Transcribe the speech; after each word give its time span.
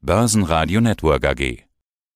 Börsenradio 0.00 0.80
Network 0.80 1.26
AG. 1.26 1.64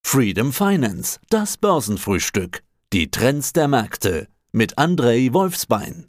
Freedom 0.04 0.52
Finance, 0.52 1.18
das 1.30 1.56
Börsenfrühstück. 1.56 2.62
Die 2.92 3.10
Trends 3.10 3.52
der 3.52 3.66
Märkte 3.66 4.28
mit 4.52 4.78
Andrei 4.78 5.30
Wolfsbein. 5.32 6.08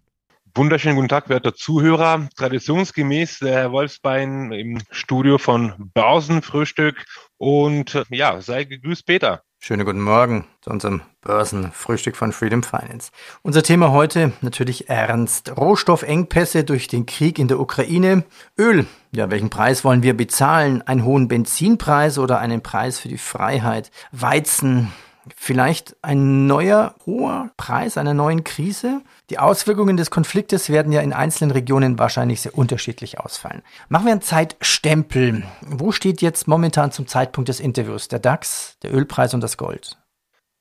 Wunderschönen 0.53 0.97
guten 0.97 1.07
Tag, 1.07 1.29
werte 1.29 1.55
Zuhörer. 1.55 2.29
Traditionsgemäß 2.37 3.39
der 3.39 3.53
Herr 3.53 3.71
Wolfsbein 3.71 4.51
im 4.51 4.81
Studio 4.91 5.39
von 5.39 5.89
Börsenfrühstück. 5.95 7.05
Und 7.37 8.03
ja, 8.11 8.39
sei 8.39 8.65
gegrüßt, 8.65 9.07
Peter. 9.07 9.41
Schönen 9.65 9.85
guten 9.85 10.01
Morgen 10.01 10.43
zu 10.59 10.71
unserem 10.71 11.03
Börsenfrühstück 11.21 12.17
von 12.17 12.33
Freedom 12.33 12.63
Finance. 12.63 13.11
Unser 13.43 13.63
Thema 13.63 13.93
heute 13.93 14.33
natürlich 14.41 14.89
ernst. 14.89 15.55
Rohstoffengpässe 15.55 16.65
durch 16.65 16.89
den 16.89 17.05
Krieg 17.05 17.39
in 17.39 17.47
der 17.47 17.61
Ukraine. 17.61 18.25
Öl. 18.59 18.85
Ja, 19.13 19.31
welchen 19.31 19.49
Preis 19.49 19.85
wollen 19.85 20.03
wir 20.03 20.17
bezahlen? 20.17 20.81
Einen 20.81 21.05
hohen 21.05 21.29
Benzinpreis 21.29 22.17
oder 22.17 22.39
einen 22.39 22.61
Preis 22.61 22.99
für 22.99 23.07
die 23.07 23.17
Freiheit? 23.17 23.89
Weizen. 24.11 24.91
Vielleicht 25.35 25.95
ein 26.01 26.47
neuer 26.47 26.95
hoher 27.05 27.51
Preis 27.57 27.97
einer 27.97 28.13
neuen 28.13 28.43
Krise? 28.43 29.01
Die 29.29 29.39
Auswirkungen 29.39 29.95
des 29.95 30.11
Konfliktes 30.11 30.69
werden 30.69 30.91
ja 30.91 31.01
in 31.01 31.13
einzelnen 31.13 31.51
Regionen 31.51 31.97
wahrscheinlich 31.97 32.41
sehr 32.41 32.57
unterschiedlich 32.57 33.19
ausfallen. 33.19 33.61
Machen 33.89 34.05
wir 34.05 34.11
einen 34.11 34.21
Zeitstempel. 34.21 35.43
Wo 35.61 35.91
steht 35.91 36.21
jetzt 36.21 36.47
momentan 36.47 36.91
zum 36.91 37.07
Zeitpunkt 37.07 37.49
des 37.49 37.59
Interviews 37.59 38.09
der 38.09 38.19
DAX, 38.19 38.77
der 38.83 38.93
Ölpreis 38.93 39.33
und 39.33 39.41
das 39.41 39.57
Gold? 39.57 39.97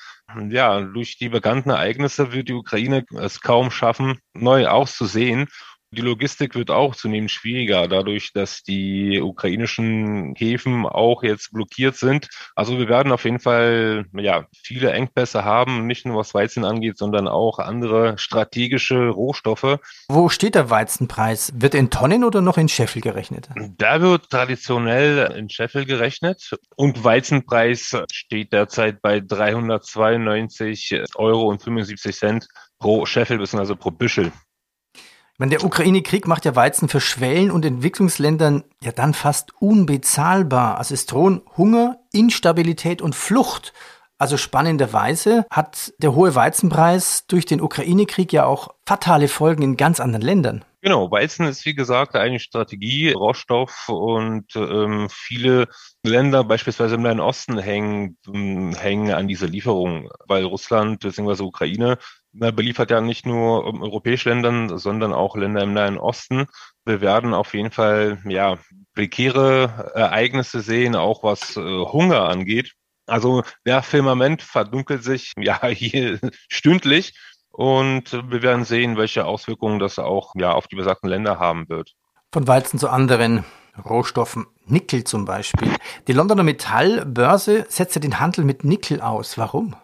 Ja, 0.48 0.80
durch 0.80 1.16
die 1.16 1.28
bekannten 1.28 1.70
Ereignisse 1.70 2.32
wird 2.32 2.48
die 2.48 2.54
Ukraine 2.54 3.04
es 3.14 3.40
kaum 3.40 3.70
schaffen, 3.70 4.18
neu 4.34 4.66
auszusehen. 4.66 5.48
Die 5.92 6.02
Logistik 6.02 6.56
wird 6.56 6.70
auch 6.70 6.96
zunehmend 6.96 7.30
schwieriger, 7.30 7.86
dadurch, 7.86 8.32
dass 8.32 8.62
die 8.62 9.20
ukrainischen 9.20 10.34
Häfen 10.36 10.84
auch 10.84 11.22
jetzt 11.22 11.52
blockiert 11.52 11.96
sind. 11.96 12.28
Also 12.56 12.78
wir 12.78 12.88
werden 12.88 13.12
auf 13.12 13.24
jeden 13.24 13.38
Fall 13.38 14.04
ja 14.12 14.46
viele 14.52 14.90
Engpässe 14.92 15.44
haben, 15.44 15.86
nicht 15.86 16.04
nur 16.04 16.16
was 16.16 16.34
Weizen 16.34 16.64
angeht, 16.64 16.98
sondern 16.98 17.28
auch 17.28 17.60
andere 17.60 18.18
strategische 18.18 19.08
Rohstoffe. 19.08 19.78
Wo 20.08 20.28
steht 20.28 20.56
der 20.56 20.70
Weizenpreis? 20.70 21.52
Wird 21.54 21.74
in 21.74 21.88
Tonnen 21.88 22.24
oder 22.24 22.40
noch 22.40 22.58
in 22.58 22.68
Scheffel 22.68 23.00
gerechnet? 23.00 23.48
Da 23.78 24.00
wird 24.00 24.28
traditionell 24.28 25.32
in 25.36 25.48
Scheffel 25.48 25.86
gerechnet 25.86 26.50
und 26.74 27.04
Weizenpreis 27.04 27.96
steht 28.10 28.52
derzeit 28.52 29.00
bei 29.02 29.20
392 29.20 31.02
Euro 31.14 31.48
und 31.48 31.62
75 31.62 32.16
Cent 32.16 32.48
pro 32.80 33.06
Scheffel 33.06 33.38
bzw. 33.38 33.76
pro 33.76 33.92
Büschel. 33.92 34.32
Meine, 35.38 35.50
der 35.50 35.64
Ukraine-Krieg 35.64 36.26
macht 36.26 36.46
ja 36.46 36.56
Weizen 36.56 36.88
für 36.88 37.00
Schwellen- 37.00 37.50
und 37.50 37.62
Entwicklungsländern 37.64 38.64
ja 38.82 38.90
dann 38.90 39.12
fast 39.12 39.50
unbezahlbar. 39.60 40.78
Also 40.78 40.94
es 40.94 41.04
drohen 41.04 41.42
Hunger, 41.58 41.98
Instabilität 42.10 43.02
und 43.02 43.14
Flucht. 43.14 43.74
Also 44.16 44.38
spannenderweise 44.38 45.44
hat 45.50 45.92
der 45.98 46.14
hohe 46.14 46.34
Weizenpreis 46.34 47.26
durch 47.26 47.44
den 47.44 47.60
Ukraine-Krieg 47.60 48.32
ja 48.32 48.46
auch 48.46 48.68
fatale 48.86 49.28
Folgen 49.28 49.60
in 49.60 49.76
ganz 49.76 50.00
anderen 50.00 50.24
Ländern. 50.24 50.64
Genau, 50.80 51.10
Weizen 51.10 51.46
ist 51.46 51.66
wie 51.66 51.74
gesagt 51.74 52.14
eine 52.14 52.40
Strategie, 52.40 53.10
Rohstoff 53.10 53.88
und 53.88 54.54
ähm, 54.54 55.08
viele 55.10 55.66
Länder, 56.02 56.44
beispielsweise 56.44 56.94
im 56.94 57.02
Nahen 57.02 57.20
Osten, 57.20 57.58
hängen, 57.58 58.16
hängen 58.24 59.10
an 59.10 59.28
dieser 59.28 59.48
Lieferung, 59.48 60.08
weil 60.28 60.44
Russland 60.44 61.00
bzw. 61.00 61.42
Ukraine 61.42 61.98
beliefert 62.38 62.90
ja 62.90 63.00
nicht 63.00 63.26
nur 63.26 63.64
europäische 63.80 64.30
Länder, 64.30 64.78
sondern 64.78 65.12
auch 65.12 65.36
Länder 65.36 65.62
im 65.62 65.72
Nahen 65.72 65.98
Osten. 65.98 66.46
Wir 66.84 67.00
werden 67.00 67.34
auf 67.34 67.54
jeden 67.54 67.70
Fall 67.70 68.18
ja 68.26 68.58
prekäre 68.94 69.92
Ereignisse 69.94 70.60
sehen, 70.60 70.96
auch 70.96 71.22
was 71.22 71.56
äh, 71.56 71.60
Hunger 71.60 72.28
angeht. 72.28 72.72
Also 73.06 73.42
der 73.64 73.82
Firmament 73.82 74.42
verdunkelt 74.42 75.04
sich 75.04 75.32
ja 75.38 75.64
hier 75.66 76.18
stündlich 76.48 77.14
und 77.50 78.12
wir 78.12 78.42
werden 78.42 78.64
sehen, 78.64 78.96
welche 78.96 79.24
Auswirkungen 79.24 79.78
das 79.78 79.98
auch 79.98 80.32
ja 80.36 80.52
auf 80.52 80.66
die 80.66 80.76
besagten 80.76 81.08
Länder 81.08 81.38
haben 81.38 81.68
wird. 81.68 81.92
Von 82.32 82.46
Weizen 82.46 82.78
zu 82.78 82.88
anderen 82.88 83.44
Rohstoffen, 83.84 84.46
Nickel 84.66 85.04
zum 85.04 85.24
Beispiel. 85.24 85.70
Die 86.08 86.12
Londoner 86.12 86.42
Metallbörse 86.42 87.66
setzt 87.68 88.02
den 88.02 88.20
Handel 88.20 88.44
mit 88.44 88.64
Nickel 88.64 89.00
aus. 89.00 89.38
Warum? 89.38 89.76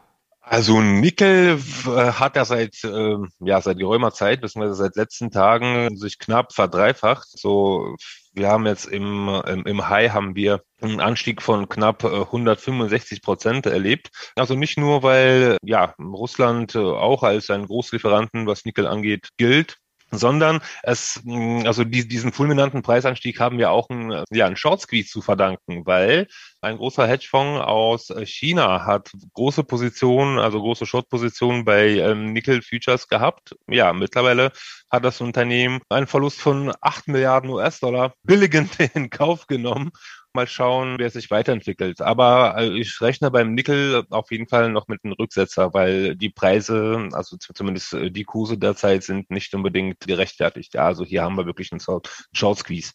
Also 0.53 0.83
Nickel 0.83 1.59
äh, 1.87 2.13
hat 2.13 2.37
ja 2.37 2.45
seit 2.45 2.85
äh, 2.85 3.17
ja 3.41 3.63
seit 3.63 3.79
geraumer 3.79 4.13
Zeit, 4.13 4.43
beziehungsweise 4.43 4.75
seit 4.75 4.97
letzten 4.97 5.31
Tagen 5.31 5.97
sich 5.97 6.19
knapp 6.19 6.53
verdreifacht. 6.53 7.27
So, 7.31 7.97
wir 8.35 8.49
haben 8.49 8.67
jetzt 8.67 8.85
im, 8.85 9.31
im, 9.47 9.65
im 9.65 9.89
High 9.89 10.13
haben 10.13 10.35
wir 10.35 10.61
einen 10.83 11.01
Anstieg 11.01 11.41
von 11.41 11.71
knapp 11.71 12.05
165 12.05 13.17
äh, 13.17 13.21
Prozent 13.23 13.65
erlebt. 13.65 14.11
Also 14.37 14.55
nicht 14.55 14.77
nur, 14.77 15.03
weil 15.03 15.57
ja 15.63 15.95
Russland 15.99 16.77
auch 16.77 17.23
als 17.23 17.49
ein 17.49 17.65
Großlieferanten, 17.65 18.47
was 18.47 18.67
Nickel 18.67 18.87
angeht, 18.87 19.31
gilt, 19.39 19.79
sondern 20.13 20.61
es, 20.83 21.21
mm, 21.25 21.63
also 21.67 21.85
die, 21.85 22.07
diesen 22.07 22.33
fulminanten 22.33 22.83
Preisanstieg 22.83 23.41
haben 23.41 23.59
wir 23.59 23.71
auch 23.71 23.89
einen, 23.91 24.25
ja, 24.31 24.47
einen 24.47 24.57
Short 24.57 24.81
Squeeze 24.81 25.11
zu 25.11 25.23
verdanken, 25.23 25.85
weil 25.87 26.29
ein 26.61 26.77
großer 26.77 27.07
Hedgefonds 27.07 27.61
aus 27.61 28.13
China 28.25 28.85
hat 28.85 29.11
große 29.33 29.65
Positionen, 29.65 30.39
also 30.39 30.61
große 30.61 30.87
Short-Positionen 30.87 31.65
bei 31.65 31.89
ähm, 31.99 32.33
Nickel 32.33 32.63
Futures 32.63 33.09
gehabt. 33.09 33.57
Ja, 33.69 33.93
mittlerweile 33.93 34.53
hat 34.91 35.05
das 35.05 35.21
Unternehmen 35.21 35.81
einen 35.89 36.07
Verlust 36.07 36.41
von 36.41 36.73
8 36.81 37.09
Milliarden 37.09 37.51
US-Dollar 37.51 38.15
billigend 38.23 38.79
in 38.95 39.11
Kauf 39.11 39.47
genommen 39.47 39.91
mal 40.35 40.47
schauen, 40.47 40.97
wer 40.99 41.11
sich 41.11 41.31
weiterentwickelt. 41.31 42.01
Aber 42.01 42.57
äh, 42.59 42.79
ich 42.79 43.01
rechne 43.01 43.31
beim 43.31 43.55
Nickel 43.55 44.05
auf 44.11 44.31
jeden 44.31 44.49
Fall 44.49 44.71
noch 44.71 44.89
mit 44.89 45.05
einem 45.05 45.15
Rücksetzer, 45.15 45.75
weil 45.75 46.17
die 46.17 46.31
Preise, 46.31 47.09
also 47.13 47.37
zumindest 47.37 47.95
äh, 47.95 48.11
die 48.11 48.25
Kurse 48.25 48.59
derzeit 48.59 49.03
sind 49.03 49.31
nicht 49.31 49.55
unbedingt 49.55 50.01
gerechtfertigt. 50.01 50.75
Ja, 50.75 50.87
also 50.87 51.05
hier 51.05 51.23
haben 51.23 51.37
wir 51.37 51.47
wirklich 51.47 51.73
einen 51.73 51.81
Short 51.81 52.59
Squeeze. 52.59 52.93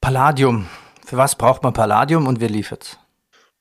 Palladium. 0.00 0.66
Für 1.04 1.16
was 1.16 1.36
braucht 1.36 1.62
man 1.62 1.72
Palladium 1.72 2.26
und 2.26 2.40
wer 2.40 2.48
liefert? 2.48 2.98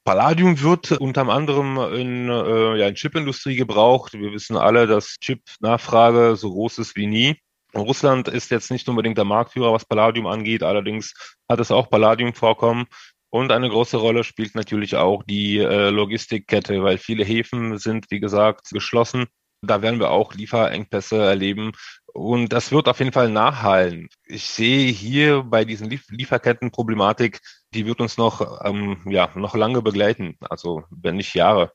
Palladium 0.04 0.62
wird 0.62 0.92
unter 0.92 1.28
anderem 1.28 1.78
in, 1.94 2.30
äh, 2.30 2.78
ja, 2.78 2.88
in 2.88 2.96
Chipindustrie 2.96 3.56
gebraucht. 3.56 4.14
Wir 4.14 4.32
wissen 4.32 4.56
alle, 4.56 4.86
dass 4.86 5.18
Chip-Nachfrage 5.20 6.36
so 6.36 6.52
groß 6.52 6.78
ist 6.78 6.96
wie 6.96 7.08
nie. 7.08 7.40
Russland 7.76 8.28
ist 8.28 8.52
jetzt 8.52 8.72
nicht 8.72 8.88
unbedingt 8.88 9.18
der 9.18 9.26
Marktführer, 9.26 9.74
was 9.74 9.86
Palladium 9.86 10.28
angeht. 10.28 10.64
Allerdings 10.64 11.14
hat 11.50 11.60
es 11.60 11.72
auch 11.72 11.90
Palladium-Vorkommen. 11.90 12.86
Und 13.30 13.52
eine 13.52 13.70
große 13.70 13.98
Rolle 13.98 14.24
spielt 14.24 14.56
natürlich 14.56 14.96
auch 14.96 15.24
die 15.24 15.58
äh, 15.60 15.90
Logistikkette, 15.90 16.82
weil 16.84 16.98
viele 16.98 17.26
Häfen 17.26 17.78
sind, 17.78 18.06
wie 18.10 18.22
gesagt, 18.22 18.70
geschlossen. 18.70 19.26
Da 19.62 19.82
werden 19.82 20.00
wir 20.00 20.12
auch 20.12 20.34
Lieferengpässe 20.34 21.18
erleben. 21.18 21.74
Und 22.14 22.54
das 22.54 22.72
wird 22.72 22.88
auf 22.88 23.00
jeden 23.00 23.12
Fall 23.12 23.30
nachhallen. 23.30 24.08
Ich 24.24 24.46
sehe 24.46 24.90
hier 24.90 25.44
bei 25.44 25.66
diesen 25.66 25.90
Lief 25.90 26.06
Lieferkettenproblematik, 26.10 27.42
die 27.74 27.86
wird 27.86 28.00
uns 28.00 28.18
noch, 28.18 28.64
ähm, 28.64 29.02
ja, 29.06 29.30
noch 29.36 29.56
lange 29.56 29.82
begleiten. 29.82 30.38
Also 30.40 30.84
wenn 30.90 31.18
nicht 31.18 31.36
Jahre. 31.36 31.74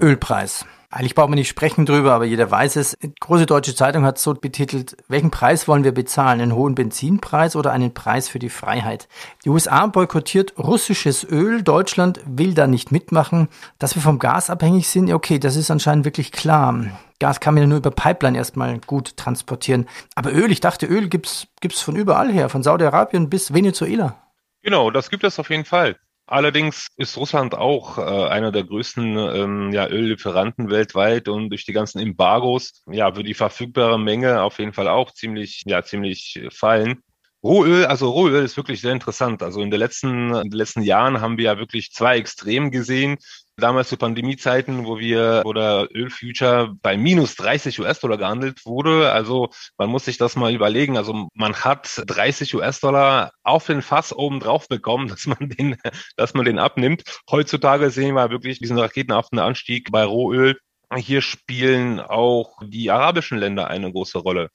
Ölpreis. 0.00 0.64
Eigentlich 0.90 1.14
braucht 1.14 1.30
man 1.30 1.38
nicht 1.38 1.48
sprechen 1.48 1.86
drüber, 1.86 2.12
aber 2.12 2.26
jeder 2.26 2.50
weiß 2.50 2.76
es. 2.76 2.94
Eine 3.02 3.14
große 3.18 3.46
deutsche 3.46 3.74
Zeitung 3.74 4.04
hat 4.04 4.18
so 4.18 4.34
betitelt, 4.34 4.94
welchen 5.08 5.30
Preis 5.30 5.66
wollen 5.66 5.84
wir 5.84 5.92
bezahlen? 5.92 6.42
Einen 6.42 6.54
hohen 6.54 6.74
Benzinpreis 6.74 7.56
oder 7.56 7.72
einen 7.72 7.94
Preis 7.94 8.28
für 8.28 8.38
die 8.38 8.50
Freiheit? 8.50 9.08
Die 9.44 9.48
USA 9.48 9.86
boykottiert 9.86 10.52
russisches 10.58 11.24
Öl. 11.24 11.62
Deutschland 11.62 12.20
will 12.26 12.52
da 12.52 12.66
nicht 12.66 12.92
mitmachen. 12.92 13.48
Dass 13.78 13.94
wir 13.94 14.02
vom 14.02 14.18
Gas 14.18 14.50
abhängig 14.50 14.86
sind, 14.88 15.10
okay, 15.10 15.38
das 15.38 15.56
ist 15.56 15.70
anscheinend 15.70 16.04
wirklich 16.04 16.30
klar. 16.30 16.84
Gas 17.18 17.40
kann 17.40 17.54
man 17.54 17.62
ja 17.62 17.68
nur 17.68 17.78
über 17.78 17.90
Pipeline 17.90 18.36
erstmal 18.36 18.78
gut 18.80 19.16
transportieren. 19.16 19.88
Aber 20.14 20.30
Öl, 20.30 20.52
ich 20.52 20.60
dachte, 20.60 20.84
Öl 20.84 21.08
gibt's, 21.08 21.46
gibt's 21.62 21.80
von 21.80 21.96
überall 21.96 22.30
her, 22.30 22.50
von 22.50 22.62
Saudi-Arabien 22.62 23.30
bis 23.30 23.54
Venezuela. 23.54 24.16
Genau, 24.62 24.90
das 24.90 25.08
gibt 25.08 25.24
es 25.24 25.38
auf 25.38 25.48
jeden 25.48 25.64
Fall. 25.64 25.96
Allerdings 26.32 26.86
ist 26.96 27.18
Russland 27.18 27.54
auch 27.54 27.98
äh, 27.98 28.00
einer 28.00 28.52
der 28.52 28.64
größten 28.64 29.18
ähm, 29.18 29.70
ja, 29.70 29.86
Öllieferanten 29.86 30.70
weltweit 30.70 31.28
und 31.28 31.50
durch 31.50 31.66
die 31.66 31.74
ganzen 31.74 31.98
Embargos 31.98 32.82
ja 32.90 33.14
wird 33.14 33.26
die 33.26 33.34
verfügbare 33.34 34.00
Menge 34.00 34.40
auf 34.40 34.58
jeden 34.58 34.72
Fall 34.72 34.88
auch 34.88 35.10
ziemlich 35.10 35.62
ja 35.66 35.82
ziemlich 35.82 36.40
fallen. 36.50 37.02
Rohöl, 37.42 37.84
also 37.84 38.08
Rohöl 38.08 38.44
ist 38.44 38.56
wirklich 38.56 38.80
sehr 38.80 38.92
interessant. 38.92 39.42
Also 39.42 39.60
in 39.60 39.70
den 39.70 39.78
letzten, 39.78 40.32
in 40.32 40.48
den 40.48 40.58
letzten 40.58 40.80
Jahren 40.80 41.20
haben 41.20 41.36
wir 41.36 41.44
ja 41.44 41.58
wirklich 41.58 41.92
zwei 41.92 42.16
Extremen 42.16 42.70
gesehen. 42.70 43.18
Damals 43.56 43.90
zu 43.90 43.96
Pandemiezeiten, 43.96 44.86
wo 44.86 44.98
wir, 44.98 45.42
wo 45.44 45.52
der 45.52 45.88
Ölfuture 45.94 46.74
bei 46.80 46.96
minus 46.96 47.36
30 47.36 47.80
US-Dollar 47.80 48.16
gehandelt 48.16 48.64
wurde. 48.64 49.12
Also 49.12 49.50
man 49.76 49.90
muss 49.90 50.06
sich 50.06 50.16
das 50.16 50.36
mal 50.36 50.54
überlegen. 50.54 50.96
Also 50.96 51.28
man 51.34 51.54
hat 51.54 52.02
30 52.06 52.54
US-Dollar 52.54 53.32
auf 53.42 53.66
den 53.66 53.82
Fass 53.82 54.12
oben 54.12 54.40
drauf 54.40 54.68
bekommen, 54.68 55.08
dass 55.08 55.26
man 55.26 55.50
den, 55.50 55.76
dass 56.16 56.34
man 56.34 56.46
den 56.46 56.58
abnimmt. 56.58 57.02
Heutzutage 57.30 57.90
sehen 57.90 58.14
wir 58.14 58.30
wirklich 58.30 58.58
diesen 58.58 58.78
raketenhaften 58.78 59.38
Anstieg 59.38 59.90
bei 59.92 60.04
Rohöl. 60.04 60.58
Hier 60.96 61.22
spielen 61.22 62.00
auch 62.00 62.58
die 62.62 62.90
arabischen 62.90 63.38
Länder 63.38 63.68
eine 63.68 63.90
große 63.92 64.18
Rolle 64.18 64.50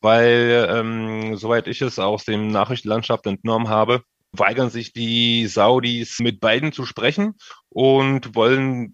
weil, 0.00 0.68
ähm, 0.70 1.36
soweit 1.36 1.66
ich 1.66 1.82
es 1.82 1.98
aus 1.98 2.24
dem 2.24 2.48
Nachrichtenlandschaft 2.48 3.26
entnommen 3.26 3.68
habe, 3.68 4.02
weigern 4.32 4.70
sich 4.70 4.92
die 4.92 5.46
Saudis 5.46 6.18
mit 6.20 6.40
beiden 6.40 6.72
zu 6.72 6.84
sprechen 6.84 7.34
und 7.68 8.34
wollen, 8.34 8.92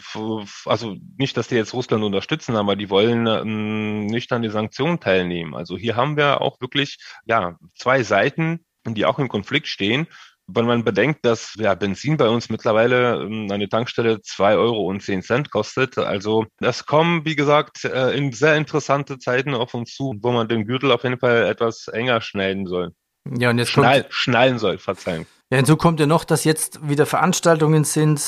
also 0.64 0.96
nicht, 1.16 1.36
dass 1.36 1.48
die 1.48 1.56
jetzt 1.56 1.74
Russland 1.74 2.04
unterstützen, 2.04 2.56
aber 2.56 2.76
die 2.76 2.90
wollen 2.90 3.26
ähm, 3.26 4.06
nicht 4.06 4.32
an 4.32 4.42
die 4.42 4.50
Sanktionen 4.50 5.00
teilnehmen. 5.00 5.54
Also 5.54 5.76
hier 5.76 5.96
haben 5.96 6.16
wir 6.16 6.40
auch 6.40 6.60
wirklich, 6.60 6.98
ja, 7.26 7.56
zwei 7.74 8.02
Seiten, 8.02 8.64
die 8.86 9.06
auch 9.06 9.18
im 9.18 9.28
Konflikt 9.28 9.66
stehen 9.66 10.06
wenn 10.46 10.66
man 10.66 10.84
bedenkt, 10.84 11.24
dass 11.24 11.54
ja, 11.56 11.74
Benzin 11.74 12.16
bei 12.16 12.28
uns 12.28 12.50
mittlerweile 12.50 13.22
ähm, 13.22 13.50
eine 13.50 13.68
Tankstelle 13.68 14.20
zwei 14.20 14.56
Euro 14.56 14.86
und 14.88 15.02
zehn 15.02 15.22
Cent 15.22 15.50
kostet. 15.50 15.98
Also 15.98 16.46
das 16.58 16.86
kommen, 16.86 17.24
wie 17.24 17.36
gesagt, 17.36 17.84
äh, 17.84 18.16
in 18.16 18.32
sehr 18.32 18.56
interessante 18.56 19.18
Zeiten 19.18 19.54
auf 19.54 19.74
uns 19.74 19.94
zu, 19.94 20.14
wo 20.20 20.32
man 20.32 20.48
den 20.48 20.66
Gürtel 20.66 20.92
auf 20.92 21.04
jeden 21.04 21.18
Fall 21.18 21.46
etwas 21.46 21.88
enger 21.88 22.20
schneiden 22.20 22.66
soll. 22.66 22.92
Ja, 23.30 23.50
und 23.50 23.58
jetzt 23.58 23.70
Schnall, 23.70 24.02
kommt, 24.02 24.14
schnallen 24.14 24.58
soll, 24.58 24.78
verzeihen. 24.78 25.26
Ja, 25.50 25.56
hinzu 25.56 25.76
kommt 25.76 26.00
ja 26.00 26.06
noch, 26.06 26.24
dass 26.24 26.44
jetzt 26.44 26.88
wieder 26.88 27.06
Veranstaltungen 27.06 27.84
sind, 27.84 28.22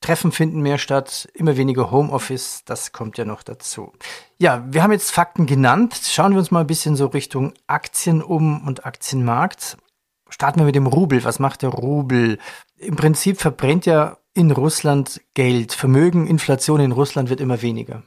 Treffen 0.00 0.32
finden 0.32 0.60
mehr 0.60 0.78
statt, 0.78 1.28
immer 1.34 1.56
weniger 1.56 1.90
Homeoffice, 1.90 2.62
das 2.64 2.92
kommt 2.92 3.18
ja 3.18 3.24
noch 3.24 3.42
dazu. 3.42 3.92
Ja, 4.38 4.64
wir 4.68 4.82
haben 4.82 4.92
jetzt 4.92 5.10
Fakten 5.10 5.46
genannt. 5.46 6.00
Schauen 6.04 6.32
wir 6.32 6.38
uns 6.38 6.50
mal 6.50 6.60
ein 6.60 6.66
bisschen 6.68 6.94
so 6.94 7.06
Richtung 7.06 7.52
Aktien 7.66 8.22
um 8.22 8.66
und 8.66 8.86
Aktienmarkt. 8.86 9.76
Starten 10.28 10.60
wir 10.60 10.66
mit 10.66 10.76
dem 10.76 10.86
Rubel. 10.86 11.24
Was 11.24 11.40
macht 11.40 11.62
der 11.62 11.70
Rubel? 11.70 12.38
Im 12.76 12.94
Prinzip 12.94 13.40
verbrennt 13.40 13.86
ja 13.86 14.18
in 14.34 14.52
Russland 14.52 15.20
Geld. 15.34 15.72
Vermögen, 15.72 16.28
Inflation 16.28 16.80
in 16.80 16.92
Russland 16.92 17.28
wird 17.28 17.40
immer 17.40 17.60
weniger. 17.62 18.04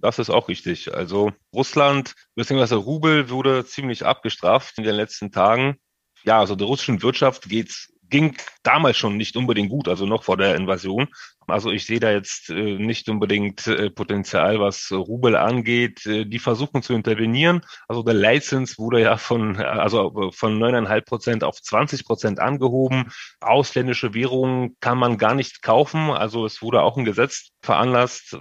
Das 0.00 0.18
ist 0.18 0.30
auch 0.30 0.48
richtig. 0.48 0.94
Also 0.94 1.32
Russland 1.52 2.14
bzw. 2.34 2.74
Rubel 2.74 3.30
wurde 3.30 3.64
ziemlich 3.64 4.04
abgestraft 4.04 4.78
in 4.78 4.84
den 4.84 4.94
letzten 4.94 5.32
Tagen. 5.32 5.76
Ja, 6.24 6.38
also 6.38 6.56
der 6.56 6.66
russischen 6.66 7.02
Wirtschaft 7.02 7.48
geht's 7.48 7.92
ging 8.08 8.36
damals 8.62 8.96
schon 8.96 9.16
nicht 9.16 9.36
unbedingt 9.36 9.70
gut, 9.70 9.88
also 9.88 10.06
noch 10.06 10.24
vor 10.24 10.36
der 10.36 10.54
Invasion. 10.54 11.08
Also 11.48 11.70
ich 11.70 11.86
sehe 11.86 12.00
da 12.00 12.10
jetzt 12.10 12.50
äh, 12.50 12.76
nicht 12.76 13.08
unbedingt 13.08 13.66
äh, 13.68 13.90
Potenzial, 13.90 14.58
was 14.58 14.90
Rubel 14.90 15.36
angeht. 15.36 16.04
Äh, 16.04 16.24
die 16.24 16.40
versuchen 16.40 16.82
zu 16.82 16.92
intervenieren. 16.92 17.62
Also 17.86 18.02
der 18.02 18.14
Leitzins 18.14 18.78
wurde 18.78 19.00
ja 19.00 19.16
von, 19.16 19.56
also 19.56 20.32
von 20.32 20.58
neuneinhalb 20.58 21.06
Prozent 21.06 21.44
auf 21.44 21.62
20 21.62 22.04
Prozent 22.04 22.40
angehoben. 22.40 23.12
Ausländische 23.40 24.12
Währungen 24.12 24.76
kann 24.80 24.98
man 24.98 25.18
gar 25.18 25.34
nicht 25.34 25.62
kaufen. 25.62 26.10
Also 26.10 26.46
es 26.46 26.62
wurde 26.62 26.82
auch 26.82 26.96
ein 26.96 27.04
Gesetz 27.04 27.50
veranlasst, 27.62 28.36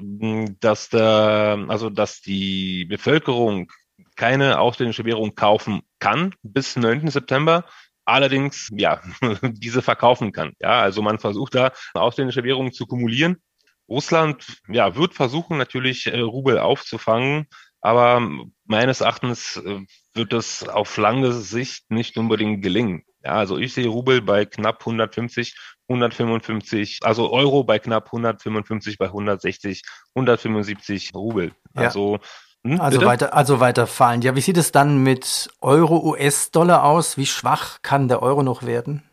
dass 0.59 0.89
der, 0.89 1.65
also 1.67 1.89
dass 1.89 2.21
die 2.21 2.85
Bevölkerung 2.85 3.71
keine 4.15 4.59
ausländische 4.59 5.05
Währung 5.05 5.35
kaufen 5.35 5.81
kann 5.99 6.33
bis 6.41 6.75
9. 6.75 7.09
September 7.09 7.65
allerdings 8.05 8.69
ja 8.71 9.01
diese 9.41 9.81
verkaufen 9.81 10.31
kann. 10.31 10.53
Ja, 10.59 10.81
also 10.81 11.01
man 11.01 11.19
versucht 11.19 11.55
da 11.55 11.71
ausländische 11.93 12.43
Währungen 12.43 12.71
zu 12.71 12.85
kumulieren. 12.85 13.37
Russland 13.87 14.61
ja 14.67 14.95
wird 14.95 15.13
versuchen 15.13 15.57
natürlich 15.57 16.07
äh, 16.07 16.19
Rubel 16.19 16.57
aufzufangen, 16.59 17.47
aber 17.81 18.27
meines 18.65 19.01
Erachtens 19.01 19.57
äh, 19.57 19.81
wird 20.13 20.33
es 20.33 20.67
auf 20.67 20.97
lange 20.97 21.33
Sicht 21.33 21.91
nicht 21.91 22.17
unbedingt 22.17 22.63
gelingen. 22.63 23.03
Ja, 23.23 23.33
also 23.33 23.57
ich 23.57 23.73
sehe 23.73 23.87
Rubel 23.87 24.21
bei 24.21 24.45
knapp 24.45 24.79
150, 24.81 25.55
155, 25.87 26.99
also 27.03 27.31
Euro 27.31 27.63
bei 27.63 27.79
knapp 27.79 28.07
155, 28.07 28.97
bei 28.97 29.05
160, 29.05 29.81
175 30.15 31.13
Rubel. 31.13 31.51
Ja. 31.75 31.83
Also 31.83 32.19
hm, 32.65 32.81
also 32.81 33.05
weiter, 33.05 33.35
also 33.35 33.59
weiter 33.59 33.85
fallen. 33.85 34.23
Ja, 34.23 34.35
wie 34.35 34.41
sieht 34.41 34.57
es 34.57 34.71
dann 34.71 35.03
mit 35.03 35.51
Euro, 35.61 36.03
US-Dollar 36.03 36.83
aus? 36.83 37.15
Wie 37.15 37.27
schwach 37.27 37.83
kann 37.83 38.07
der 38.07 38.23
Euro 38.23 38.41
noch 38.41 38.63
werden? 38.63 39.03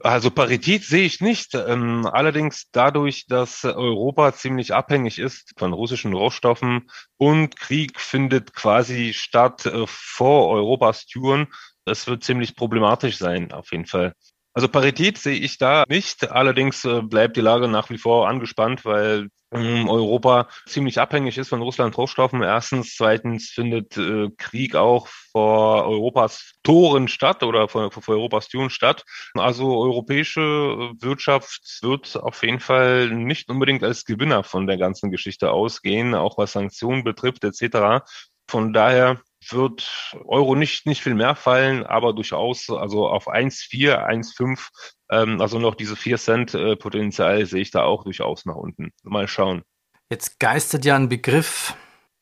Also 0.00 0.32
Parität 0.32 0.82
sehe 0.82 1.04
ich 1.04 1.20
nicht. 1.20 1.54
Ähm, 1.54 2.04
allerdings 2.10 2.68
dadurch, 2.72 3.26
dass 3.28 3.64
Europa 3.64 4.32
ziemlich 4.32 4.74
abhängig 4.74 5.20
ist 5.20 5.52
von 5.56 5.72
russischen 5.72 6.14
Rohstoffen 6.14 6.90
und 7.16 7.56
Krieg 7.56 8.00
findet 8.00 8.54
quasi 8.54 9.12
statt 9.14 9.66
äh, 9.66 9.84
vor 9.86 10.48
Europas 10.48 11.06
Türen. 11.06 11.46
Das 11.84 12.08
wird 12.08 12.24
ziemlich 12.24 12.56
problematisch 12.56 13.18
sein, 13.18 13.52
auf 13.52 13.70
jeden 13.70 13.86
Fall. 13.86 14.14
Also 14.52 14.66
Parität 14.66 15.16
sehe 15.16 15.38
ich 15.38 15.58
da 15.58 15.84
nicht. 15.88 16.28
Allerdings 16.28 16.84
äh, 16.84 17.02
bleibt 17.02 17.36
die 17.36 17.40
Lage 17.40 17.68
nach 17.68 17.88
wie 17.88 17.98
vor 17.98 18.28
angespannt, 18.28 18.84
weil 18.84 19.28
Europa 19.52 20.48
ziemlich 20.66 21.00
abhängig 21.00 21.36
ist 21.36 21.48
von 21.48 21.60
Russland 21.60 21.96
Rohstoffen. 21.98 22.42
Erstens, 22.42 22.94
zweitens 22.94 23.50
findet 23.50 23.96
äh, 23.96 24.28
Krieg 24.36 24.76
auch 24.76 25.08
vor 25.08 25.86
Europas 25.86 26.52
Toren 26.62 27.08
statt 27.08 27.42
oder 27.42 27.68
vor, 27.68 27.90
vor 27.90 28.14
Europas 28.14 28.48
Türen 28.48 28.70
statt. 28.70 29.04
Also 29.34 29.76
europäische 29.76 30.92
Wirtschaft 31.00 31.80
wird 31.82 32.16
auf 32.16 32.42
jeden 32.44 32.60
Fall 32.60 33.10
nicht 33.10 33.50
unbedingt 33.50 33.82
als 33.82 34.04
Gewinner 34.04 34.44
von 34.44 34.66
der 34.66 34.76
ganzen 34.76 35.10
Geschichte 35.10 35.50
ausgehen, 35.50 36.14
auch 36.14 36.38
was 36.38 36.52
Sanktionen 36.52 37.02
betrifft 37.02 37.44
etc. 37.44 38.04
Von 38.48 38.72
daher 38.72 39.20
wird 39.48 40.14
Euro 40.26 40.54
nicht, 40.54 40.86
nicht 40.86 41.02
viel 41.02 41.14
mehr 41.14 41.34
fallen, 41.34 41.84
aber 41.84 42.12
durchaus, 42.12 42.68
also 42.70 43.08
auf 43.08 43.28
1,4, 43.28 44.06
1,5, 44.06 44.68
ähm, 45.10 45.40
also 45.40 45.58
noch 45.58 45.74
diese 45.74 45.96
4 45.96 46.18
Cent 46.18 46.54
äh, 46.54 46.76
Potenzial 46.76 47.44
sehe 47.46 47.62
ich 47.62 47.70
da 47.70 47.84
auch 47.84 48.04
durchaus 48.04 48.44
nach 48.44 48.56
unten. 48.56 48.92
Mal 49.02 49.28
schauen. 49.28 49.62
Jetzt 50.10 50.40
geistert 50.40 50.84
ja 50.84 50.96
ein 50.96 51.08
Begriff 51.08 51.74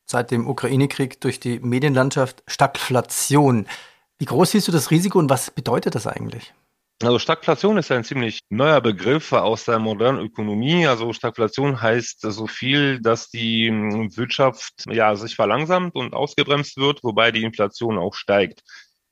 seit 0.05 0.31
dem 0.31 0.47
Ukraine-Krieg 0.49 1.21
durch 1.21 1.41
die 1.41 1.59
Medienlandschaft, 1.61 2.43
Stagflation. 2.47 3.67
Wie 4.19 4.25
groß 4.25 4.53
siehst 4.53 4.69
du 4.69 4.73
das 4.73 4.91
Risiko 4.91 5.19
und 5.19 5.31
was 5.31 5.51
bedeutet 5.51 5.95
das 5.95 6.07
eigentlich? 6.07 6.55
Also 7.00 7.21
Stagflation 7.21 7.78
ist 7.78 7.93
ein 7.93 8.02
ziemlich 8.02 8.40
neuer 8.50 8.81
Begriff 8.81 9.33
aus 9.33 9.64
der 9.64 9.78
modernen 9.78 10.19
Ökonomie. 10.19 10.87
Also 10.88 11.12
Stagflation 11.12 11.81
heißt 11.81 12.23
so 12.23 12.49
viel, 12.49 13.00
dass 13.00 13.31
die 13.31 13.69
hm, 13.69 14.17
Wirtschaft 14.17 14.85
ja 14.90 15.14
sich 15.14 15.37
verlangsamt 15.37 15.95
und 15.95 16.12
ausgebremst 16.12 16.76
wird, 16.76 17.05
wobei 17.05 17.31
die 17.31 17.45
Inflation 17.45 17.99
auch 17.99 18.14
steigt. 18.14 18.62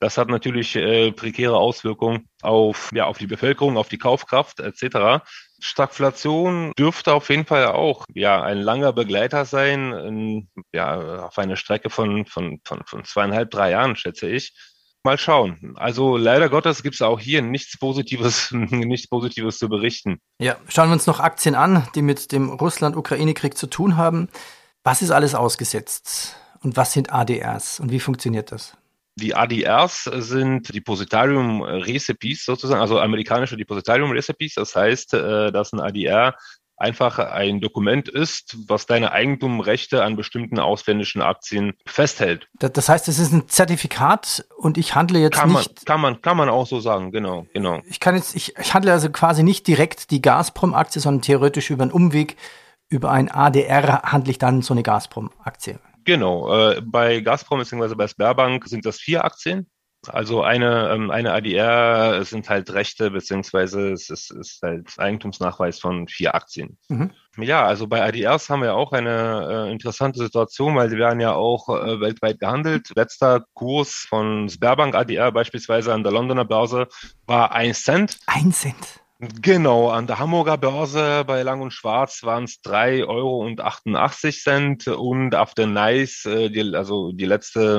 Das 0.00 0.19
hat 0.19 0.28
natürlich 0.28 0.75
äh, 0.76 1.12
prekäre 1.12 1.57
Auswirkungen 1.57 2.28
auf, 2.43 2.90
ja, 2.93 3.07
auf 3.07 3.19
die 3.19 3.28
Bevölkerung, 3.28 3.76
auf 3.76 3.88
die 3.88 3.99
Kaufkraft 3.99 4.61
etc. 4.61 5.25
Stagflation 5.61 6.73
dürfte 6.76 7.14
auf 7.14 7.31
jeden 7.31 7.47
Fall 7.47 7.66
auch 7.69 8.05
ja 8.12 8.43
ein 8.43 8.59
langer 8.59 8.93
Begleiter 8.93 9.45
sein, 9.45 9.93
in, 9.93 10.49
ja 10.73 11.26
auf 11.26 11.38
eine 11.38 11.57
Strecke 11.57 11.88
von 11.88 12.26
von 12.26 12.61
von, 12.64 12.83
von 12.85 13.05
zweieinhalb 13.05 13.50
drei 13.50 13.71
Jahren 13.71 13.97
schätze 13.97 14.28
ich. 14.28 14.52
Mal 15.07 15.19
schauen. 15.19 15.75
Also 15.77 16.17
leider 16.17 16.49
Gottes 16.49 16.83
gibt 16.83 16.97
es 16.97 17.03
auch 17.03 17.21
hier 17.21 17.41
nichts 17.41 17.79
Positives, 17.79 18.51
nichts 18.53 19.07
Positives 19.07 19.57
zu 19.57 19.69
berichten. 19.69 20.19
Ja, 20.41 20.57
schauen 20.67 20.89
wir 20.89 20.95
uns 20.95 21.07
noch 21.07 21.21
Aktien 21.21 21.55
an, 21.55 21.87
die 21.95 22.03
mit 22.03 22.33
dem 22.33 22.51
Russland-Ukraine-Krieg 22.51 23.57
zu 23.57 23.69
tun 23.69 23.97
haben. 23.97 24.29
Was 24.83 25.03
ist 25.03 25.13
alles 25.13 25.37
ausgesetzt? 25.37 26.35
Und 26.61 26.77
was 26.77 26.93
sind 26.93 27.13
ADRs? 27.13 27.79
Und 27.79 27.93
wie 27.93 28.01
funktioniert 28.01 28.51
das? 28.51 28.77
Die 29.15 29.37
ADRs 29.37 30.11
sind 30.13 30.75
Depositarium 30.75 31.63
Recipes 31.63 32.45
sozusagen, 32.45 32.81
also 32.81 32.99
amerikanische 32.99 33.57
Depositarium 33.57 34.11
Recipes. 34.11 34.55
Das 34.55 34.75
heißt, 34.75 35.15
äh, 35.15 35.53
dass 35.53 35.73
ein 35.73 35.79
ADR 35.79 36.35
einfach 36.76 37.18
ein 37.18 37.61
Dokument 37.61 38.09
ist, 38.09 38.56
was 38.68 38.87
deine 38.87 39.12
Eigentumrechte 39.12 40.04
an 40.04 40.16
bestimmten 40.16 40.59
ausländischen 40.59 41.23
Aktien 41.23 41.75
festhält. 41.87 42.49
Das 42.59 42.88
heißt, 42.88 43.09
es 43.09 43.18
ist 43.18 43.33
ein 43.33 43.49
Zertifikat 43.49 44.45
und 44.56 44.76
ich 44.76 44.95
handle 44.95 45.18
jetzt 45.18 45.37
kann 45.37 45.52
nicht. 45.52 45.68
Man, 45.68 45.85
kann 45.85 46.00
man, 46.00 46.23
kann 46.23 46.37
man 46.37 46.49
auch 46.49 46.66
so 46.66 46.80
sagen, 46.80 47.12
genau, 47.12 47.47
genau. 47.52 47.80
Ich 47.88 48.00
kann 48.00 48.14
jetzt, 48.14 48.37
ich, 48.37 48.56
ich 48.59 48.75
handle 48.75 48.92
also 48.92 49.11
quasi 49.11 49.42
nicht 49.42 49.66
direkt 49.66 50.11
die 50.11 50.21
Gazprom-Aktie, 50.21 51.00
sondern 51.00 51.23
theoretisch 51.23 51.71
über 51.71 51.83
einen 51.83 51.92
Umweg, 51.92 52.37
über 52.88 53.11
ein 53.11 53.30
ADR 53.30 54.02
handle 54.02 54.30
ich 54.30 54.38
dann 54.38 54.62
so 54.62 54.75
eine 54.75 54.83
Gazprom-Aktie. 54.83 55.78
Genau, 56.04 56.52
äh, 56.54 56.80
bei 56.83 57.21
Gazprom 57.21 57.59
bzw. 57.59 57.95
bei 57.95 58.06
Sberbank 58.06 58.66
sind 58.68 58.87
das 58.87 58.99
vier 58.99 59.25
Aktien. 59.25 59.66
Also 60.09 60.43
eine, 60.43 60.91
ähm, 60.91 61.11
eine 61.11 61.33
ADR 61.33 62.25
sind 62.25 62.49
halt 62.49 62.73
Rechte, 62.73 63.11
beziehungsweise 63.11 63.93
es 63.93 64.11
ist, 64.11 64.31
ist 64.31 64.63
halt 64.63 64.93
Eigentumsnachweis 64.99 65.79
von 65.79 66.09
vier 66.09 66.35
Aktien. 66.35 66.79
Mhm. 66.89 67.11
Ja, 67.39 67.67
also 67.67 67.87
bei 67.87 68.03
ADRs 68.03 68.49
haben 68.49 68.63
wir 68.63 68.75
auch 68.75 68.93
eine 68.93 69.67
äh, 69.67 69.73
interessante 69.73 70.19
Situation, 70.19 70.75
weil 70.75 70.89
sie 70.89 70.97
werden 70.97 71.21
ja 71.21 71.35
auch 71.35 71.69
äh, 71.69 72.01
weltweit 72.01 72.41
gehandelt. 72.41 72.93
Letzter 72.97 73.45
Kurs 73.55 74.07
von 74.09 74.49
Sberbank 74.49 74.95
ADR 74.95 75.33
beispielsweise 75.33 75.93
an 75.93 76.03
der 76.03 76.13
Londoner 76.13 76.45
Börse 76.45 76.89
war 77.27 77.53
ein 77.53 77.75
Cent. 77.75 78.19
Ein 78.27 78.53
Cent. 78.53 79.06
Genau, 79.19 79.89
an 79.89 80.07
der 80.07 80.19
Hamburger 80.19 80.59
Börse 80.59 81.25
bei 81.27 81.43
Lang 81.43 81.63
und 81.63 81.71
Schwarz 81.71 82.23
waren 82.23 82.45
es 82.45 82.61
3,88 82.63 83.07
Euro 83.09 83.39
und 85.11 85.35
auf 85.35 85.55
der 85.55 85.67
Nice, 85.67 86.27
äh, 86.27 86.51
die, 86.51 86.75
also 86.75 87.13
die, 87.13 87.25
letzte, 87.25 87.79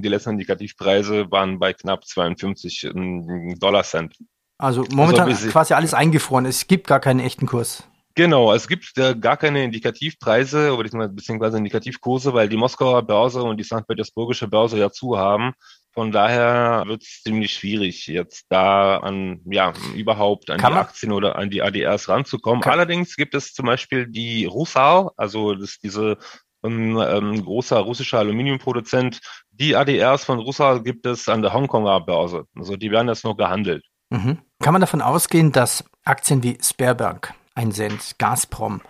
die 0.00 0.08
letzten 0.08 0.30
Indikativpreise 0.30 1.30
waren 1.30 1.58
bei 1.58 1.74
knapp 1.74 2.06
52 2.06 2.84
ähm, 2.84 3.56
Dollar 3.60 3.82
Cent. 3.82 4.16
Also 4.56 4.86
momentan 4.90 5.28
also 5.28 5.48
quasi 5.50 5.74
alles 5.74 5.92
eingefroren, 5.92 6.46
es 6.46 6.66
gibt 6.66 6.86
gar 6.86 7.00
keinen 7.00 7.20
echten 7.20 7.44
Kurs. 7.44 7.84
Genau, 8.14 8.52
es 8.52 8.66
gibt 8.66 8.96
äh, 8.96 9.14
gar 9.14 9.36
keine 9.36 9.62
Indikativpreise 9.62 10.74
oder 10.74 11.08
beziehungsweise 11.08 11.58
Indikativkurse, 11.58 12.32
weil 12.32 12.48
die 12.48 12.56
Moskauer 12.56 13.02
Börse 13.02 13.42
und 13.42 13.58
die 13.58 13.64
St. 13.64 13.86
Petersburgische 13.86 14.48
Börse 14.48 14.78
ja 14.78 14.90
zu 14.90 15.16
haben. 15.16 15.52
Von 15.92 16.12
daher 16.12 16.84
wird 16.86 17.02
es 17.02 17.22
ziemlich 17.22 17.52
schwierig, 17.52 18.06
jetzt 18.06 18.46
da 18.48 18.98
an, 18.98 19.40
ja, 19.44 19.72
überhaupt 19.96 20.48
an 20.48 20.58
Kann 20.58 20.74
die 20.74 20.78
Aktien 20.78 21.12
oder 21.12 21.36
an 21.36 21.50
die 21.50 21.62
ADRs 21.62 22.08
ranzukommen. 22.08 22.62
Kann 22.62 22.74
Allerdings 22.74 23.16
gibt 23.16 23.34
es 23.34 23.52
zum 23.52 23.66
Beispiel 23.66 24.06
die 24.06 24.44
Rusal, 24.44 25.10
also 25.16 25.54
das 25.54 25.70
ist 25.70 25.82
diese 25.82 26.16
ein 26.62 26.96
ähm, 26.96 27.42
großer 27.42 27.78
russischer 27.78 28.18
Aluminiumproduzent. 28.18 29.20
Die 29.50 29.76
ADRs 29.76 30.24
von 30.24 30.38
Rusal 30.38 30.82
gibt 30.82 31.06
es 31.06 31.28
an 31.28 31.42
der 31.42 31.52
Hongkonger 31.52 32.00
Börse. 32.00 32.44
Also 32.54 32.76
die 32.76 32.90
werden 32.90 33.08
jetzt 33.08 33.24
noch 33.24 33.36
gehandelt. 33.36 33.84
Mhm. 34.10 34.38
Kann 34.60 34.72
man 34.72 34.80
davon 34.80 35.00
ausgehen, 35.00 35.52
dass 35.52 35.84
Aktien 36.04 36.42
wie 36.42 36.58
Sperrbank, 36.60 37.32
ein 37.54 37.72
Cent, 37.72 38.18
Gazprom, 38.18 38.82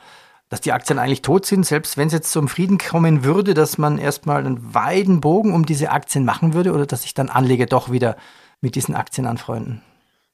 dass 0.50 0.61
die 0.61 0.73
Aktien 0.73 0.99
eigentlich 0.99 1.23
tot 1.23 1.47
sind, 1.47 1.64
selbst 1.64 1.97
wenn 1.97 2.09
es 2.09 2.12
jetzt 2.12 2.33
zum 2.33 2.49
Frieden 2.49 2.76
kommen 2.76 3.25
würde, 3.25 3.54
dass 3.54 3.78
man 3.78 3.99
erstmal 3.99 4.45
einen 4.45 4.75
weiten 4.75 5.21
Bogen 5.21 5.54
um 5.54 5.64
diese 5.64 5.90
Aktien 5.90 6.25
machen 6.25 6.52
würde 6.54 6.73
oder 6.73 6.87
dass 6.87 7.02
sich 7.02 7.14
dann 7.14 7.30
Anleger 7.30 7.66
doch 7.66 7.90
wieder 7.90 8.16
mit 8.61 8.75
diesen 8.75 8.97
Aktien 8.97 9.26
anfreunden? 9.26 9.80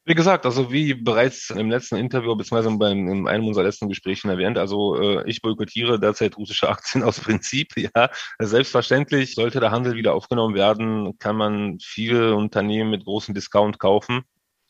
Wie 0.07 0.15
gesagt, 0.15 0.47
also 0.47 0.73
wie 0.73 0.95
bereits 0.95 1.51
im 1.51 1.69
letzten 1.69 1.97
Interview 1.97 2.35
beim 2.35 3.09
in 3.09 3.29
einem 3.29 3.47
unserer 3.47 3.65
letzten 3.65 3.89
Gesprächen 3.89 4.31
erwähnt, 4.31 4.57
also 4.57 4.97
äh, 4.99 5.29
ich 5.29 5.43
boykottiere 5.43 6.01
derzeit 6.01 6.39
russische 6.39 6.69
Aktien 6.71 7.03
aus 7.03 7.21
Prinzip. 7.21 7.77
Ja, 7.77 8.09
selbstverständlich 8.39 9.35
sollte 9.35 9.61
der 9.61 9.73
Handel 9.73 9.97
wieder 9.97 10.15
aufgenommen 10.15 10.55
werden, 10.55 11.19
kann 11.19 11.37
man 11.37 11.79
viele 11.83 12.37
Unternehmen 12.37 12.91
mit 12.91 13.05
großem 13.05 13.35
Discount 13.35 13.79
kaufen. 13.79 14.23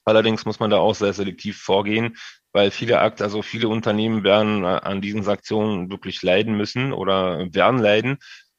Allerdings 0.05 0.45
muss 0.45 0.59
man 0.59 0.71
da 0.71 0.79
auch 0.79 0.95
sehr 0.95 1.13
selektiv 1.13 1.59
vorgehen 1.59 2.17
weil 2.57 2.71
viele 2.71 3.01
Akt, 3.01 3.21
also 3.21 3.43
viele 3.43 3.69
Unternehmen 3.69 4.25
werden 4.25 4.65
äh, 4.65 4.69
an 4.69 5.03
diesen 5.03 5.23
Sanktionen 5.23 5.91
wirklich 5.91 6.23
leiden 6.23 6.57
müssen 6.57 6.95
oder 6.95 7.53
werden 7.53 7.79
leiden. 7.79 8.17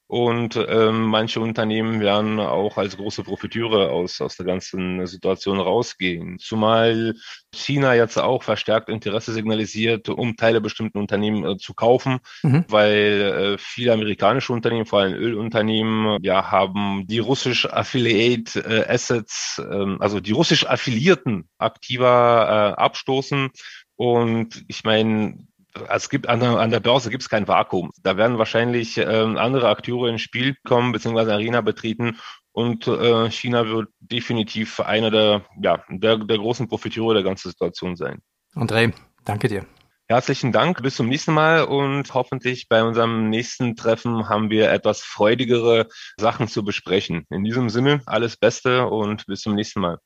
Und 0.10 0.56
ähm, 0.70 1.01
manche 1.01 1.42
Unternehmen 1.42 2.00
werden 2.00 2.39
auch 2.39 2.77
als 2.77 2.96
große 2.96 3.24
Profiteure 3.24 3.89
aus, 3.92 4.22
aus 4.22 4.38
der 4.38 4.46
ganzen 4.46 5.06
Situation 5.06 5.60
rausgehen. 5.60 6.38
Zumal 6.39 7.16
China 7.54 7.94
jetzt 7.94 8.18
auch 8.18 8.42
verstärkt 8.42 8.88
Interesse 8.88 9.34
signalisiert, 9.34 10.08
um 10.08 10.38
Teile 10.38 10.62
bestimmten 10.62 11.00
Unternehmen 11.00 11.44
äh, 11.44 11.58
zu 11.58 11.74
kaufen, 11.74 12.20
mhm. 12.42 12.63
weil 12.70 13.56
äh, 13.56 13.58
viele 13.58 13.92
amerikanische 13.92 14.54
Unternehmen, 14.54 14.86
vor 14.86 15.00
allem 15.00 15.16
Ölunternehmen, 15.16 16.20
ja, 16.22 16.51
haben 16.51 17.06
die 17.08 17.20
russisch 17.20 17.66
Affiliate 17.66 18.60
äh, 18.62 18.88
Assets, 18.88 19.60
äh, 19.60 19.96
also 20.00 20.22
die 20.22 20.32
russisch 20.32 20.66
Affiliierten 20.66 21.50
aktiver 21.58 22.75
äh, 22.77 22.82
abstoßen 22.82 23.50
und 23.98 24.63
ich 24.68 24.84
meine, 24.84 25.48
es 25.89 26.10
gibt 26.10 26.27
an 26.30 26.39
der, 26.39 26.60
an 26.60 26.72
der 26.72 26.80
Börse 26.80 27.10
gibt 27.10 27.24
es 27.24 27.30
kein 27.30 27.48
Vakuum. 27.48 27.92
Da 28.01 28.18
werden 28.18 28.38
wahrscheinlich 28.38 28.98
ähm, 28.98 29.38
andere 29.38 29.70
Akteure 29.70 30.10
ins 30.10 30.22
Spiel 30.22 30.56
kommen, 30.63 30.92
beziehungsweise 30.92 31.34
Arena 31.34 31.62
betreten. 31.62 32.18
Und 32.51 32.88
äh, 32.88 33.30
China 33.30 33.68
wird 33.68 33.89
definitiv 34.00 34.80
einer 34.80 35.12
der, 35.12 35.46
ja, 35.62 35.84
der, 35.89 36.18
der 36.18 36.38
großen 36.38 36.68
Profiteure 36.68 37.13
der 37.13 37.24
ganzen 37.24 37.50
Situation 37.50 37.96
sein. 37.96 38.20
André, 38.56 38.94
danke 39.25 39.48
dir. 39.48 39.66
Herzlichen 40.10 40.54
Dank, 40.54 40.82
bis 40.82 40.96
zum 40.96 41.10
nächsten 41.10 41.34
Mal 41.34 41.66
und 41.66 42.13
hoffentlich 42.13 42.70
bei 42.70 42.82
unserem 42.82 43.30
nächsten 43.30 43.75
Treffen 43.75 44.30
haben 44.30 44.50
wir 44.50 44.72
etwas 44.72 45.01
freudigere 45.01 45.89
Sachen 46.18 46.48
zu 46.48 46.63
besprechen. 46.63 47.25
In 47.30 47.44
diesem 47.44 47.70
Sinne, 47.70 48.01
alles 48.06 48.38
Beste 48.38 48.88
und 48.88 49.25
bis 49.25 49.42
zum 49.42 49.54
nächsten 49.54 49.82
Mal. 49.82 50.00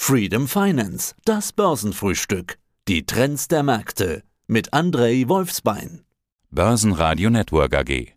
Freedom 0.00 0.48
Finance, 0.48 1.14
das 1.26 1.52
Börsenfrühstück. 1.52 2.61
Die 2.88 3.06
Trends 3.06 3.46
der 3.46 3.62
Märkte 3.62 4.24
mit 4.48 4.72
Andrei 4.72 5.28
Wolfsbein. 5.28 6.04
Börsenradio 6.50 7.30
Network 7.30 7.76
AG. 7.76 8.14